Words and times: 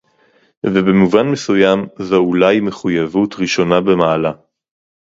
ובמובן 0.65 1.27
מסוים 1.31 1.87
זו 1.99 2.17
אולי 2.17 2.59
מחויבות 2.59 3.35
ראשונה 3.39 3.81
במעלה 3.81 4.31